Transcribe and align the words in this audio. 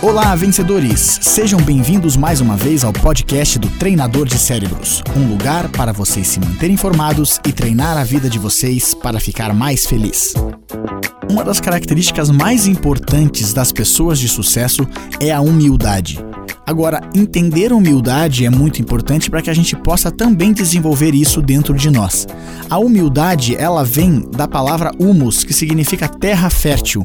Olá, 0.00 0.32
vencedores! 0.36 1.18
Sejam 1.20 1.60
bem-vindos 1.60 2.16
mais 2.16 2.40
uma 2.40 2.56
vez 2.56 2.84
ao 2.84 2.92
podcast 2.92 3.58
do 3.58 3.68
Treinador 3.68 4.26
de 4.28 4.38
Cérebros 4.38 5.02
um 5.16 5.28
lugar 5.28 5.68
para 5.70 5.92
vocês 5.92 6.28
se 6.28 6.38
manterem 6.38 6.74
informados 6.74 7.40
e 7.44 7.52
treinar 7.52 7.98
a 7.98 8.04
vida 8.04 8.30
de 8.30 8.38
vocês 8.38 8.94
para 8.94 9.18
ficar 9.18 9.52
mais 9.52 9.86
feliz. 9.86 10.34
Uma 11.28 11.42
das 11.42 11.60
características 11.60 12.30
mais 12.30 12.68
importantes 12.68 13.52
das 13.52 13.72
pessoas 13.72 14.20
de 14.20 14.28
sucesso 14.28 14.86
é 15.20 15.32
a 15.32 15.40
humildade. 15.40 16.24
Agora, 16.68 17.00
entender 17.14 17.72
humildade 17.72 18.44
é 18.44 18.50
muito 18.50 18.82
importante 18.82 19.30
para 19.30 19.40
que 19.40 19.48
a 19.48 19.54
gente 19.54 19.74
possa 19.74 20.10
também 20.10 20.52
desenvolver 20.52 21.14
isso 21.14 21.40
dentro 21.40 21.72
de 21.72 21.90
nós. 21.90 22.26
A 22.68 22.76
humildade, 22.76 23.56
ela 23.56 23.82
vem 23.82 24.20
da 24.32 24.46
palavra 24.46 24.92
humus, 24.98 25.44
que 25.44 25.54
significa 25.54 26.06
terra 26.06 26.50
fértil. 26.50 27.02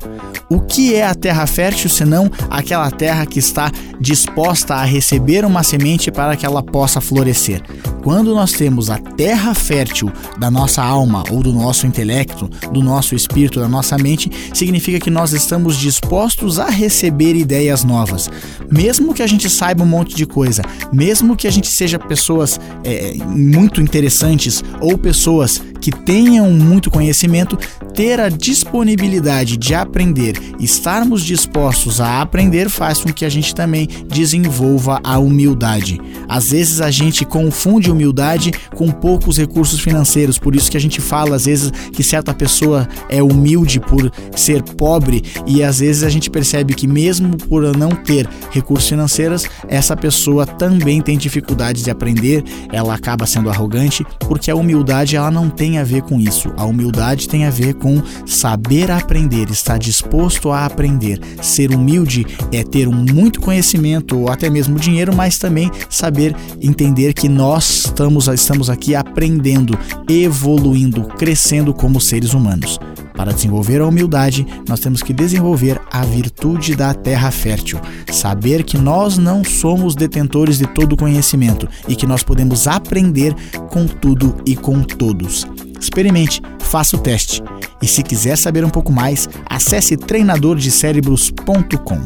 O 0.49 0.59
que 0.59 0.93
é 0.93 1.05
a 1.05 1.15
terra 1.15 1.47
fértil 1.47 1.89
senão 1.89 2.29
aquela 2.49 2.91
terra 2.91 3.25
que 3.25 3.39
está 3.39 3.71
disposta 4.01 4.75
a 4.75 4.83
receber 4.83 5.45
uma 5.45 5.63
semente 5.63 6.11
para 6.11 6.35
que 6.35 6.45
ela 6.45 6.61
possa 6.61 6.99
florescer? 6.99 7.63
Quando 8.03 8.35
nós 8.35 8.51
temos 8.51 8.89
a 8.89 8.97
terra 8.97 9.53
fértil 9.53 10.11
da 10.37 10.51
nossa 10.51 10.83
alma 10.83 11.23
ou 11.31 11.41
do 11.41 11.53
nosso 11.53 11.87
intelecto, 11.87 12.49
do 12.71 12.83
nosso 12.83 13.15
espírito, 13.15 13.61
da 13.61 13.67
nossa 13.67 13.97
mente, 13.97 14.29
significa 14.53 14.99
que 14.99 15.09
nós 15.09 15.31
estamos 15.31 15.77
dispostos 15.77 16.59
a 16.59 16.69
receber 16.69 17.33
ideias 17.33 17.85
novas. 17.85 18.29
Mesmo 18.69 19.13
que 19.13 19.23
a 19.23 19.27
gente 19.27 19.49
saiba 19.49 19.83
um 19.83 19.87
monte 19.87 20.15
de 20.15 20.25
coisa, 20.25 20.61
mesmo 20.91 21.35
que 21.35 21.47
a 21.47 21.51
gente 21.51 21.67
seja 21.67 21.97
pessoas 21.97 22.59
é, 22.83 23.13
muito 23.25 23.81
interessantes 23.81 24.61
ou 24.81 24.97
pessoas 24.97 25.61
que 25.79 25.91
tenham 25.91 26.49
muito 26.51 26.89
conhecimento, 26.89 27.57
ter 27.93 28.19
a 28.19 28.29
disponibilidade 28.29 29.57
de 29.57 29.75
aprender, 29.75 30.35
estarmos 30.59 31.23
dispostos 31.23 32.01
a 32.01 32.21
aprender 32.21 32.69
faz 32.69 32.99
com 32.99 33.13
que 33.13 33.25
a 33.25 33.29
gente 33.29 33.53
também 33.53 33.87
desenvolva 34.07 34.99
a 35.03 35.19
humildade. 35.19 35.99
Às 36.27 36.51
vezes 36.51 36.81
a 36.81 36.89
gente 36.89 37.25
confunde 37.25 37.91
humildade 37.91 38.51
com 38.75 38.89
poucos 38.89 39.37
recursos 39.37 39.79
financeiros, 39.79 40.39
por 40.39 40.55
isso 40.55 40.71
que 40.71 40.77
a 40.77 40.81
gente 40.81 40.99
fala 40.99 41.35
às 41.35 41.45
vezes 41.45 41.71
que 41.91 42.03
certa 42.03 42.33
pessoa 42.33 42.87
é 43.09 43.21
humilde 43.21 43.79
por 43.79 44.11
ser 44.35 44.63
pobre 44.63 45.23
e 45.45 45.63
às 45.63 45.79
vezes 45.79 46.03
a 46.03 46.09
gente 46.09 46.29
percebe 46.29 46.73
que 46.73 46.87
mesmo 46.87 47.37
por 47.37 47.75
não 47.77 47.89
ter 47.89 48.27
recursos 48.51 48.89
financeiros, 48.89 49.45
essa 49.67 49.95
pessoa 49.95 50.45
também 50.45 51.01
tem 51.01 51.17
dificuldades 51.17 51.83
de 51.83 51.91
aprender, 51.91 52.43
ela 52.71 52.95
acaba 52.95 53.25
sendo 53.25 53.49
arrogante, 53.49 54.05
porque 54.19 54.49
a 54.49 54.55
humildade 54.55 55.15
ela 55.15 55.31
não 55.31 55.49
tem 55.49 55.77
a 55.77 55.83
ver 55.83 56.01
com 56.03 56.19
isso. 56.19 56.51
A 56.57 56.65
humildade 56.65 57.27
tem 57.27 57.45
a 57.45 57.49
ver 57.49 57.73
com 57.75 57.82
saber 58.25 58.91
aprender, 58.91 59.49
estar 59.49 59.77
disposto 59.77 60.51
a 60.51 60.65
aprender. 60.65 61.19
Ser 61.41 61.71
humilde 61.71 62.25
é 62.51 62.63
ter 62.63 62.87
muito 62.87 63.41
conhecimento 63.41 64.17
ou 64.19 64.29
até 64.29 64.49
mesmo 64.49 64.79
dinheiro, 64.79 65.15
mas 65.15 65.37
também 65.37 65.71
saber 65.89 66.35
entender 66.61 67.13
que 67.13 67.27
nós 67.27 67.85
estamos, 67.85 68.27
estamos 68.27 68.69
aqui 68.69 68.95
aprendendo, 68.95 69.77
evoluindo, 70.07 71.03
crescendo 71.17 71.73
como 71.73 71.99
seres 71.99 72.33
humanos. 72.33 72.79
Para 73.15 73.31
desenvolver 73.31 73.79
a 73.79 73.87
humildade, 73.87 74.45
nós 74.67 74.79
temos 74.79 75.03
que 75.03 75.13
desenvolver 75.13 75.79
a 75.91 76.03
virtude 76.03 76.75
da 76.75 76.93
terra 76.93 77.29
fértil, 77.29 77.79
saber 78.11 78.63
que 78.63 78.77
nós 78.77 79.17
não 79.17 79.43
somos 79.43 79.95
detentores 79.95 80.57
de 80.57 80.65
todo 80.65 80.97
conhecimento 80.97 81.67
e 81.87 81.95
que 81.95 82.07
nós 82.07 82.23
podemos 82.23 82.67
aprender 82.67 83.35
com 83.69 83.85
tudo 83.85 84.35
e 84.45 84.55
com 84.55 84.81
todos. 84.81 85.45
Experimente, 85.79 86.41
faça 86.73 86.95
o 86.95 86.99
teste. 86.99 87.43
E 87.79 87.87
se 87.87 88.01
quiser 88.01 88.35
saber 88.35 88.65
um 88.65 88.69
pouco 88.69 88.91
mais, 88.91 89.29
acesse 89.47 89.95
treinadordecerebros.com. 89.95 92.01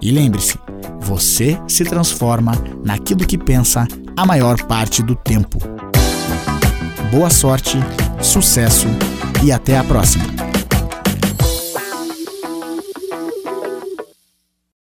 E 0.00 0.12
lembre-se, 0.12 0.56
você 1.00 1.58
se 1.66 1.82
transforma 1.82 2.52
naquilo 2.84 3.26
que 3.26 3.36
pensa 3.36 3.88
a 4.16 4.24
maior 4.24 4.62
parte 4.66 5.02
do 5.02 5.16
tempo. 5.16 5.58
Boa 7.10 7.28
sorte, 7.28 7.76
sucesso 8.22 8.86
e 9.42 9.50
até 9.50 9.76
a 9.76 9.82
próxima! 9.82 10.43